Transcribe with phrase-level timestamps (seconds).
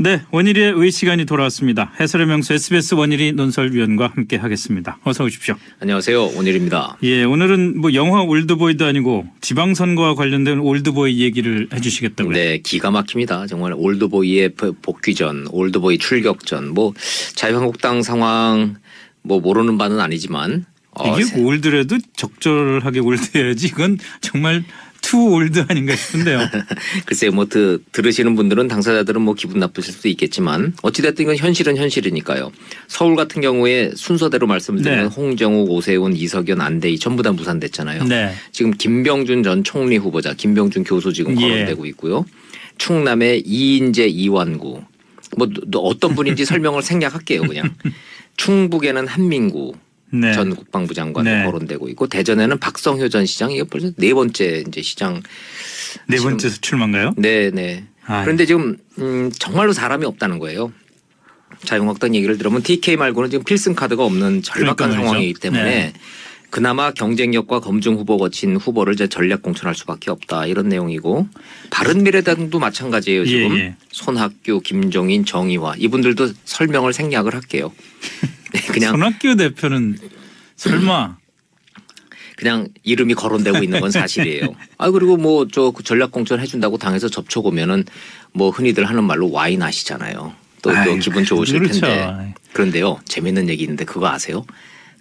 [0.00, 1.92] 네, 원일의 의 시간이 돌아왔습니다.
[1.98, 4.96] 해설의 명수 SBS 원일이 논설위원과 함께 하겠습니다.
[5.02, 5.56] 어서 오십시오.
[5.80, 6.36] 안녕하세요.
[6.36, 6.96] 원일입니다.
[7.02, 12.32] 예, 오늘은 뭐 영화 올드보이도 아니고 지방선거와 관련된 올드보이 얘기를 해주시겠다고요.
[12.32, 13.48] 네, 기가 막힙니다.
[13.48, 14.50] 정말 올드보이의
[14.82, 16.94] 복귀전, 올드보이 출격전, 뭐
[17.34, 18.76] 자유한국당 상황
[19.22, 24.64] 뭐 모르는 바는 아니지만 어, 이게 old래도 적절하게 old해야지 이건 정말
[25.08, 26.38] too old 아닌가 싶은데요.
[27.06, 32.52] 글쎄요, 뭐 드, 들으시는 분들은 당사자들은 뭐 기분 나쁘실 수도 있겠지만 어찌됐든 이건 현실은 현실이니까요.
[32.88, 35.14] 서울 같은 경우에 순서대로 말씀을 드리면 네.
[35.14, 38.04] 홍정욱, 오세훈, 이석연, 안대희 전부 다 무산됐잖아요.
[38.04, 38.34] 네.
[38.52, 41.48] 지금 김병준 전 총리 후보자, 김병준 교수 지금 예.
[41.48, 42.26] 거론되고 있고요.
[42.76, 44.82] 충남의 이인재, 이완구.
[45.38, 47.74] 뭐 어떤 분인지 설명을 생략할게요, 그냥.
[48.36, 49.72] 충북에는 한민구,
[50.10, 50.32] 네.
[50.32, 51.44] 전 국방부 장관도 네.
[51.44, 55.22] 거론되고 있고 대전에는 박성효 전 시장 이게 벌써 네 번째 이제 시장
[56.06, 57.14] 네 번째 출마인가요?
[57.16, 57.84] 네, 네.
[58.06, 60.72] 아, 그런데 지금 음, 정말로 사람이 없다는 거예요.
[61.64, 65.92] 자유한국당 얘기를 들으면 TK 말고는 지금 필승 카드가 없는 절박한 상황이기 때문에 네.
[66.50, 71.28] 그나마 경쟁력과 검증 후보 거친 후보를 이제 전략 공천할 수밖에 없다 이런 내용이고
[71.70, 73.74] 바른 미래당도 마찬가지예요 지금 예, 예.
[73.90, 77.72] 손학규, 김종인, 정의화 이분들도 설명을 생략을 할게요.
[78.80, 79.98] 네, 그냥 손학규 대표는
[80.56, 81.16] 설마
[82.36, 84.54] 그냥 이름이 거론되고 있는 건 사실이에요.
[84.78, 87.84] 아 그리고 뭐 저 전략 공천 해준다고 당에서 접촉 오면은
[88.32, 90.32] 뭐 흔히들 하는 말로 와인 하시잖아요.
[90.62, 91.80] 또, 또 기분 좋으실 그렇죠.
[91.80, 94.44] 텐데 그런데요 재밌는 얘기 있는데 그거 아세요?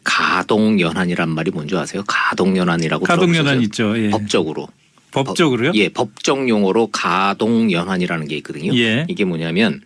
[0.03, 2.03] 가동연한이란 말이 뭔지 아세요?
[2.08, 3.97] 가동연한이라고 가동연한 있죠.
[3.97, 4.09] 예.
[4.09, 4.67] 법적으로.
[5.12, 5.72] 법적으로요?
[5.72, 8.75] 법, 예, 법정 용어로 가동연한이라는 게 있거든요.
[8.78, 9.06] 예.
[9.09, 9.81] 이게 뭐냐면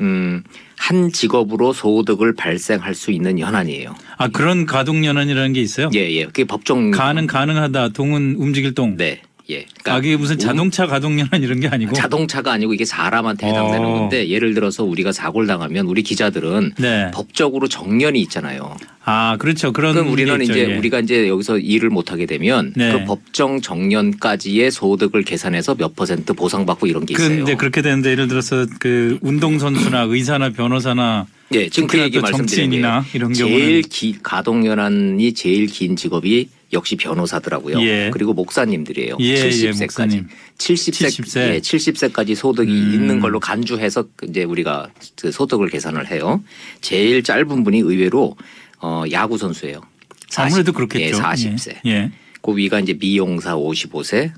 [0.00, 0.42] 음,
[0.76, 3.94] 한 직업으로 소득을 발생할 수 있는 연한이에요.
[4.18, 5.90] 아 그런 가동 연한이라는 게 있어요?
[5.94, 6.24] 예, 예.
[6.26, 7.90] 그게 법정 가능 가능하다.
[7.90, 8.96] 동은 움직일 동.
[8.96, 9.22] 네.
[9.50, 9.66] 예.
[9.82, 13.92] 그러니까 아, 그게 무슨 자동차 가동연한 이런 게 아니고 자동차가 아니고 이게 사람한테 해당되는 어.
[13.92, 17.10] 건데 예를 들어서 우리가 사고를 당하면 우리 기자들은 네.
[17.12, 18.76] 법적으로 정년이 있잖아요.
[19.04, 19.72] 아 그렇죠.
[19.72, 20.76] 그런 그럼 우리는 이제 예.
[20.76, 22.92] 우리가 이제 여기서 일을 못 하게 되면 네.
[22.92, 27.28] 그 법정 정년까지의 소득을 계산해서 몇 퍼센트 보상받고 이런 게 있어요.
[27.28, 33.32] 그런데 그렇게 되는데 예를 들어서 그 운동선수나 의사나 변호사나 예, 지금 그 얘기 말씀드리는 이런
[33.32, 37.80] 제일 기, 가동 연한이 제일 긴 직업이 역시 변호사더라고요.
[37.82, 38.10] 예.
[38.12, 39.16] 그리고 목사님들이에요.
[39.20, 40.14] 예, 70세까지.
[40.14, 40.24] 예,
[40.58, 41.54] 70세, 70세.
[41.54, 42.94] 예, 70세까지 소득이 음.
[42.94, 46.42] 있는 걸로 간주해서 이제 우리가 그 소득을 계산을 해요.
[46.80, 48.36] 제일 짧은 분이 의외로
[48.80, 49.80] 어, 야구 선수예요.
[50.28, 51.16] 40, 아무래도 그렇겠죠.
[51.16, 51.76] 예, 40세.
[51.86, 52.10] 예.
[52.42, 54.32] 그 위가 이제 미용사 55세,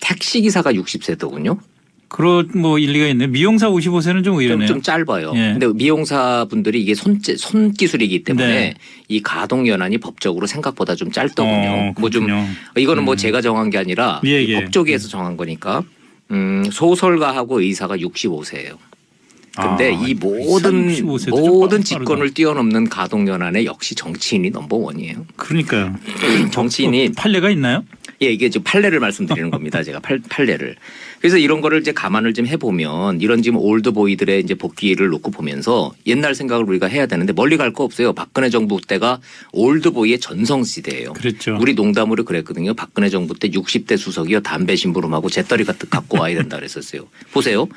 [0.00, 1.58] 택시 기사가 60세더군요.
[2.12, 3.28] 그런 뭐 일리가 있네.
[3.28, 4.68] 미용사 55세는 좀 의외네요.
[4.68, 5.32] 좀, 좀 짧아요.
[5.34, 5.56] 예.
[5.58, 8.74] 근데 미용사 분들이 이게 손, 손 기술이기 때문에 네.
[9.08, 11.70] 이 가동 연한이 법적으로 생각보다 좀 짧더군요.
[11.70, 12.26] 어, 뭐좀
[12.76, 13.12] 이거는 뭐 음.
[13.12, 14.60] 뭐 제가 정한 게 아니라 예, 예.
[14.60, 15.84] 법조계에서 정한 거니까
[16.30, 18.76] 음, 소설가하고 의사가 65세예요.
[19.54, 20.88] 근데 아, 이 모든
[21.30, 25.26] 모든 직권을 뛰어넘는 가동 연한에 역시 정치인이 넘버 원이에요.
[25.36, 25.94] 그러니까요.
[26.52, 27.84] 정치인이 판례가 있나요?
[28.22, 29.82] 예, 이게 지금 판례를 말씀드리는 겁니다.
[29.82, 30.76] 제가 팔, 판례를.
[31.22, 36.34] 그래서 이런 거를 이제 감안을 좀 해보면 이런 지금 올드보이들의 이제 복귀를 놓고 보면서 옛날
[36.34, 38.12] 생각을 우리가 해야 되는데 멀리 갈 거 없어요.
[38.12, 39.20] 박근혜 정부 때가
[39.52, 41.12] 올드보이의 전성 시대예요.
[41.12, 41.56] 그렇죠.
[41.60, 42.74] 우리 농담으로 그랬거든요.
[42.74, 47.06] 박근혜 정부 때 60대 수석이요 담배 심부름하고 재떨이 갖고 와야 된다 그랬었어요.
[47.32, 47.68] 보세요.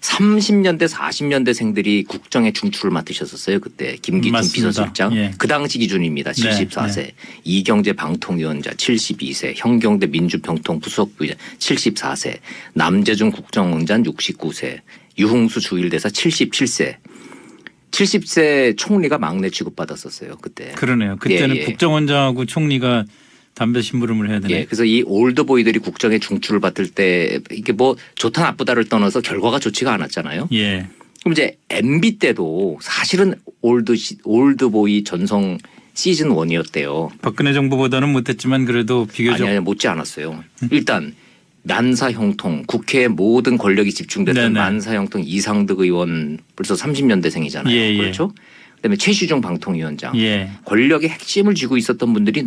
[0.00, 3.60] 30년대 40년대 생들이 국정의 중추를 맡으셨었어요.
[3.60, 4.68] 그때 김기춘 맞습니다.
[4.68, 5.16] 비서실장.
[5.16, 5.32] 예.
[5.38, 6.32] 그 당시 기준입니다.
[6.32, 6.94] 74세.
[6.96, 7.14] 네, 네.
[7.44, 9.54] 이경재 방통위원장 72세.
[9.56, 12.38] 현경대 민주평통 부속부장 74세.
[12.74, 14.80] 남재준 국정원장 69세.
[15.18, 16.96] 유흥수 주일대사 77세.
[17.90, 20.36] 70세 총리가 막내 취급받았었어요.
[20.40, 20.72] 그때.
[20.72, 21.16] 그러네요.
[21.16, 21.64] 그때는 예, 예.
[21.64, 23.04] 국정원장하고 총리가
[23.58, 24.54] 담배 심부름을 해야 되네.
[24.54, 29.92] 예, 그래서 이 올드보이들이 국정의 중추를 맡을 때 이게 뭐 좋다 나쁘다를 떠나서 결과가 좋지가
[29.94, 30.48] 않았잖아요.
[30.52, 30.86] 예.
[31.20, 35.58] 그럼 이제 MB 때도 사실은 올드 올드보이 전성
[35.94, 40.44] 시즌 one이었대요 박근혜 정부보다는 못했지만 그래도 비교적 아니, 아니 못지 않았어요.
[40.62, 40.68] 음?
[40.70, 41.16] 일단
[41.64, 47.70] 만사 형통 국회에 모든 권력이 집중됐던 만사 형통 이상득 의원 벌써 30년대생이잖아요.
[47.70, 47.96] 예, 예.
[47.96, 48.32] 그렇죠?
[48.76, 50.50] 그다음에 최시중 방통위원장 예.
[50.64, 52.46] 권력의 핵심을 쥐고 있었던 분들이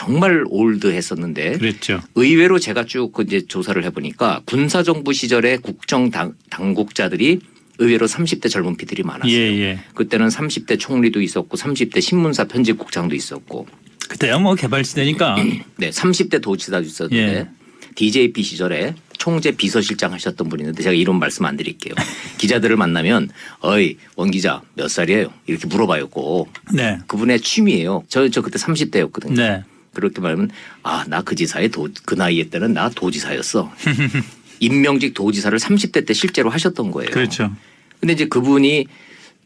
[0.00, 2.00] 정말 old했었는데 그랬죠.
[2.14, 7.40] 의외로 제가 쭉그 이제 조사를 해보니까 군사정부 시절에 국정 당, 당국자들이
[7.76, 9.30] 의외로 30대 젊은 피들이 많았어요.
[9.30, 9.78] 예, 예.
[9.94, 13.66] 그때는 30대 총리도 있었고 30대 신문사 편집국장도 있었고
[14.08, 15.36] 그때야 뭐 개발 시대니까
[15.76, 17.48] 네 30대 도지사도 있었는데 예.
[17.94, 21.92] DJP 시절에 총재 비서실장 하셨던 분이 있는데 제가 이런 말씀 안 드릴게요.
[22.38, 23.28] 기자들을 만나면
[23.60, 25.30] 어이 원 기자 몇 살이에요?
[25.46, 26.50] 이렇게 물어봐요 꼭.
[26.72, 27.00] 네.
[27.06, 28.04] 그분의 취미예요.
[28.08, 29.34] 저, 저 그때 30대였거든요.
[29.34, 29.62] 네.
[29.92, 30.50] 그렇게 말하면
[30.82, 33.72] 아 나 그 지사의 도, 그 나이에 때는 나 도지사였어.
[34.60, 37.10] 임명직 도지사를 30대 때 실제로 하셨던 거예요.
[37.10, 37.50] 그렇죠.
[37.98, 38.86] 근데 이제 그분이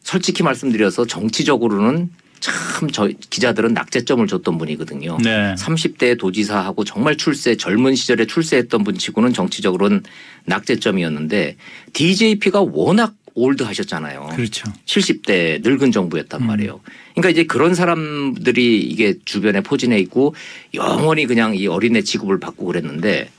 [0.02, 2.10] 솔직히 말씀드려서 정치적으로는
[2.40, 5.16] 참 저 기자들은 낙제점을 줬던 분이거든요.
[5.22, 5.54] 네.
[5.56, 10.02] 30대 도지사하고 정말 출세 젊은 시절에 출세했던 분치고는 정치적으로는
[10.44, 11.56] 낙제점이었는데
[11.94, 14.30] DJP가 워낙 old 하셨잖아요.
[14.34, 14.72] 그렇죠.
[14.86, 16.46] 70대 늙은 정부였단 음.
[16.46, 16.80] 말이에요.
[17.14, 20.34] 그러니까 이제 그런 사람들이 이게 주변에 포진해 있고
[20.72, 23.30] 영원히 그냥 이 어린애 취급을 받고 그랬는데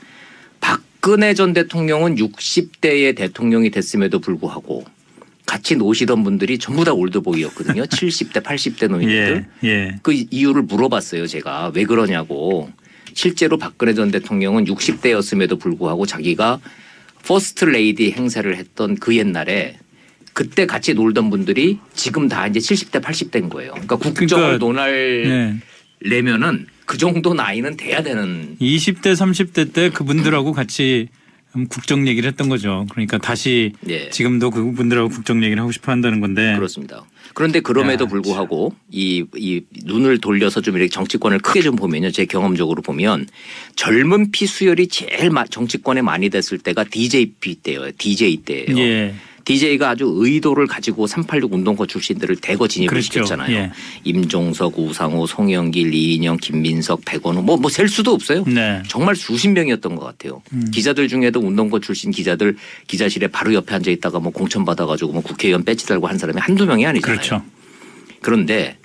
[0.60, 4.84] 박근혜 전 대통령은 60대의 대통령이 됐음에도 불구하고
[5.46, 7.84] 같이 노시던 분들이 전부 다 올드보이였거든요.
[7.86, 9.46] 70대, 80대 노인들.
[9.64, 9.68] 예.
[9.68, 9.94] 예.
[10.02, 11.26] 그 이유를 물어봤어요.
[11.26, 12.70] 제가 왜 그러냐고.
[13.14, 16.60] 실제로 박근혜 전 대통령은 60대였음에도 불구하고 자기가
[17.24, 19.78] 퍼스트 레이디 행세를 했던 그 옛날에
[20.36, 23.70] 그때 같이 놀던 분들이 지금 다 이제 70대, 80대인 거예요.
[23.70, 26.06] 그러니까 국정을 그러니까, 논할 예.
[26.06, 31.08] 려면은 그 정도 나이는 돼야 되는 20대 30대 때 그분들하고 같이
[31.56, 32.84] 음, 국정 얘기를 했던 거죠.
[32.90, 34.10] 그러니까 다시 예.
[34.10, 36.54] 지금도 그분들하고 국정 얘기를 하고 싶어 한다는 건데.
[36.54, 37.06] 그렇습니다.
[37.32, 42.10] 그런데 그럼에도 야, 불구하고 이, 이 눈을 돌려서 좀 이렇게 정치권을 크게 좀 보면요.
[42.10, 43.26] 제 경험적으로 보면
[43.74, 47.90] 젊은 피 수혈이 제일 마- 정치권에 많이 됐을 때가 DJP 때예요.
[47.96, 48.78] DJ 때예요.
[48.78, 49.14] 예.
[49.46, 53.04] DJ가 아주 의도를 가지고 386 운동권 출신들을 대거 진입을 그렇죠.
[53.04, 53.56] 시켰잖아요.
[53.56, 53.70] 예.
[54.02, 58.44] 임종석, 우상호, 송영길, 이인영, 김민석, 백원우 뭐뭐 셀 수도 없어요.
[58.44, 58.82] 네.
[58.88, 60.42] 정말 수십 명이었던 것 같아요.
[60.52, 60.68] 음.
[60.72, 62.56] 기자들 중에도 운동권 출신 기자들
[62.88, 66.66] 기자실에 바로 옆에 앉아 있다가 뭐 공천 받아가지고 뭐 국회의원 배지 달고 한 사람이 한두
[66.66, 67.16] 명이 아니잖아요.
[67.16, 67.42] 그렇죠.
[68.20, 68.76] 그런데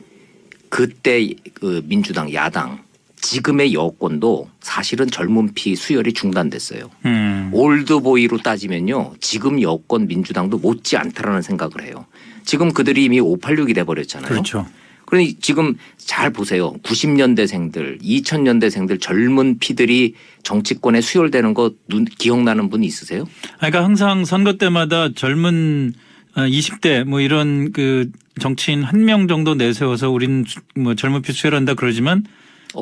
[0.70, 2.84] 그때 그 민주당 야당
[3.22, 6.90] 지금의 여권도 사실은 젊은 피 수혈이 중단됐어요.
[7.06, 7.50] 음.
[7.54, 9.14] 올드보이로 따지면요.
[9.20, 12.06] 지금 여권 민주당도 못지 않다라는 생각을 해요.
[12.46, 14.28] 지금 그들이 이미 586이 돼버렸잖아요.
[14.30, 14.66] 그렇죠.
[15.06, 16.74] 그러니 지금 잘 보세요.
[16.84, 23.24] 90년대생들, 2000년대생들 젊은 피들이 정치권에 수혈되는 거 눈, 기억나는 분 있으세요?
[23.24, 25.94] 아, 그러니까 항상 선거 때마다 젊은
[26.36, 28.10] 어, 20대 뭐 이런 그
[28.40, 30.46] 정치인 한 명 정도 내세워서 우린
[30.76, 32.24] 뭐 젊은 피 수혈한다 그러지만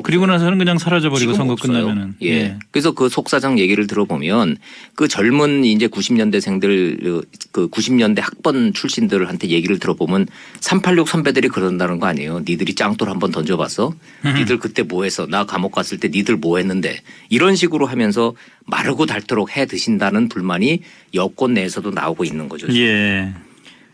[0.04, 1.72] 그리고 나서는 그냥 사라져버리고 선거 없어요.
[1.72, 2.14] 끝나면은.
[2.22, 2.56] 예.
[2.70, 4.56] 그래서 그 속사장 얘기를 들어보면
[4.94, 10.28] 그 젊은 이제 90년대생들 그 90년대 학번 출신들한테 얘기를 들어보면
[10.60, 12.40] 386 선배들이 그런다는 거 아니에요.
[12.46, 13.92] 니들이 짱돌 한번 던져봤어?
[14.24, 15.26] 니들 그때 뭐 했어?
[15.26, 17.00] 나 감옥 갔을 때 니들 뭐 했는데?
[17.28, 18.34] 이런 식으로 하면서
[18.66, 20.82] 마르고 닳도록 해 드신다는 불만이
[21.14, 22.68] 여권 내에서도 나오고 있는 거죠.
[22.74, 23.32] 예.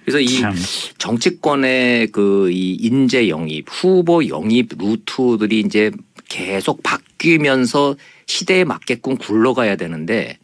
[0.06, 0.54] 그래서 이 참.
[0.98, 5.90] 정치권의 그 이 인재 영입, 후보 영입 루트들이 이제
[6.28, 10.38] 계속 바뀌면서 시대에 맞게끔 굴러가야 되는데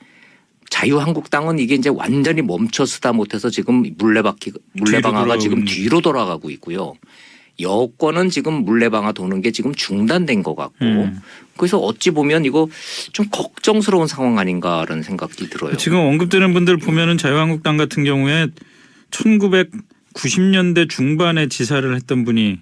[0.70, 6.94] 자유한국당은 이게 이제 완전히 멈춰서다 못해서 지금 물레바퀴 물레방아가 지금 돌아오는 뒤로 돌아가고 있고요.
[7.60, 11.20] 여권은 지금 물레방아 도는 게 지금 중단된 것 같고 음.
[11.56, 12.68] 그래서 어찌 보면 이거
[13.12, 15.76] 좀 걱정스러운 상황 아닌가라는 생각이 들어요.
[15.76, 18.48] 지금 언급되는 분들 보면은 자유한국당 같은 경우에
[19.12, 22.58] 1990년대 중반에 지사를 했던 분이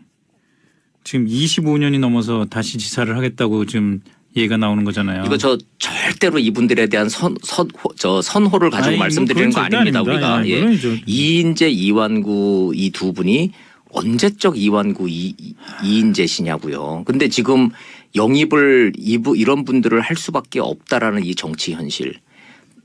[1.05, 4.01] 지금 25년이 넘어서 다시 지사를 하겠다고 지금
[4.37, 5.25] 얘기가 나오는 거잖아요.
[5.25, 10.01] 이거 저 절대로 이분들에 대한 선, 선, 저 선호를 가지고 아니, 뭐 말씀드리는 거 아닙니다.
[10.01, 10.03] 아닙니다.
[10.03, 10.47] 우리가.
[10.47, 11.03] 예, 예.
[11.07, 13.51] 이인재, 이완구 이 두 분이
[13.93, 17.03] 언제적 이완구 이, 이- 이인재시냐고요.
[17.07, 17.71] 근데 지금
[18.15, 22.15] 영입을 이부 이런 분들을 할 수밖에 없다라는 이 정치 현실.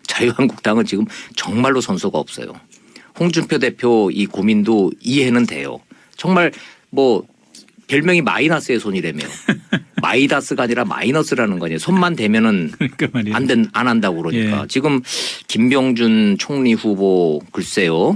[0.07, 2.53] 자유한국당은 지금 정말로 선수가 없어요.
[3.19, 5.79] 홍준표 대표 이 고민도 이해는 돼요.
[6.17, 6.51] 정말
[6.89, 7.23] 뭐
[7.87, 9.23] 별명이 마이너스의 손이라며.
[10.01, 13.35] 마이다스가 아니라 마이너스라는 거니 손만 대면은 그러니까 말이에요.
[13.35, 14.63] 안, 된, 안 한다고 그러니까.
[14.63, 14.67] 예.
[14.67, 15.01] 지금
[15.47, 18.15] 김병준 총리 후보 글쎄요.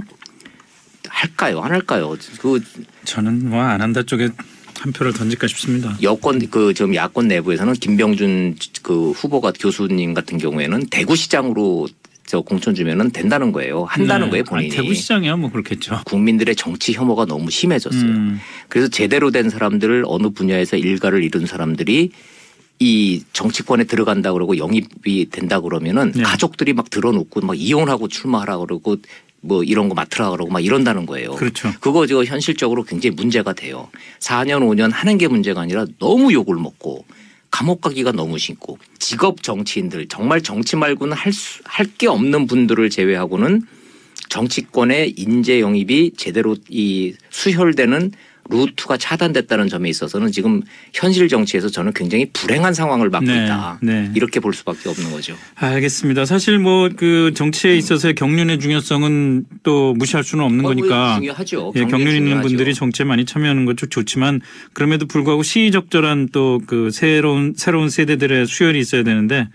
[1.08, 1.60] 할까요?
[1.60, 2.16] 안 할까요?
[2.40, 2.62] 그
[3.04, 4.28] 저는 뭐 안 한다 쪽에
[4.78, 5.96] 한 표를 던질까 싶습니다.
[6.02, 11.88] 여권 그 지금 야권 내부에서는 김병준 그 후보가 교수님 같은 경우에는 대구시장으로
[12.30, 13.82] 저 공천 주면은 된다는 거예요.
[13.82, 14.30] 한다는 네.
[14.30, 14.76] 거예요 아니, 본인이.
[14.76, 16.02] 대구시장이야 뭐 그렇겠죠.
[16.04, 18.02] 국민들의 정치 혐오가 너무 심해졌어요.
[18.02, 18.40] 음.
[18.68, 22.12] 그래서 제대로 된 사람들을 어느 분야에서 일가를 이룬 사람들이
[22.78, 26.22] 이 정치권에 들어간다 그러고 영입이 된다 그러면은 네.
[26.22, 28.96] 가족들이 막 들어놓고 막 이혼하고 출마하라 그러고
[29.40, 31.34] 뭐 이런 거 맡으라 그러고 막 이런다는 거예요.
[31.34, 31.72] 그렇죠.
[31.80, 33.88] 그거 저 현실적으로 굉장히 문제가 돼요.
[34.20, 37.04] 4년 5년 하는 게 문제가 아니라 너무 욕을 먹고
[37.50, 43.62] 감옥 가기가 너무 싫고 직업 정치인들 정말 정치 말고는 할할게 없는 분들을 제외하고는
[44.28, 48.12] 정치권의 인재 영입이 제대로 이 수혈되는
[48.48, 53.78] 루트가 차단됐다는 점에 있어서는 지금 현실 정치에서 저는 굉장히 불행한 상황을 맞고 네, 있다.
[53.82, 54.10] 네.
[54.14, 55.36] 이렇게 볼 수밖에 없는 거죠.
[55.56, 56.24] 알겠습니다.
[56.24, 61.16] 사실 뭐 그 정치에 있어서의 경륜의 중요성은 또 무시할 수는 없는 어, 거니까.
[61.16, 61.72] 중요하죠.
[61.76, 62.48] 예, 경륜 있는 중요하죠.
[62.48, 64.40] 분들이 정치에 많이 참여하는 것도 좋지만
[64.72, 69.48] 그럼에도 불구하고 시의적절한 또 그 새로운 새로운 세대들의 수혈이 있어야 되는데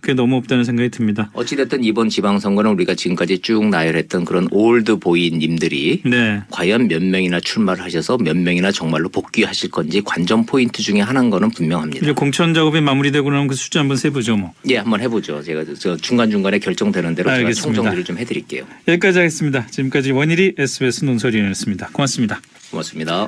[0.00, 1.30] 그게 너무 없다는 생각이 듭니다.
[1.34, 6.42] 어찌됐든 이번 지방선거는 우리가 지금까지 쭉 나열했던 그런 올드 보이님들이 네.
[6.50, 11.50] 과연 몇 명이나 출마를 하셔서 몇 명이나 정말로 복귀하실 건지 관전 포인트 중에 하나인 거는
[11.50, 12.04] 분명합니다.
[12.04, 14.52] 이제 공천 작업이 마무리되고 나면 그 숫자 한번 세보죠 뭐.
[14.68, 15.42] 예, 한번 해보죠.
[15.42, 17.74] 제가 저 중간중간에 결정되는 대로 제가 알겠습니다.
[17.74, 18.64] 총정리를 좀 해드릴게요.
[18.88, 19.66] 여기까지 하겠습니다.
[19.66, 21.90] 지금까지 원일이 SBS 논설위원이었습니다.
[21.92, 22.40] 고맙습니다.
[22.70, 23.18] 고맙습니다.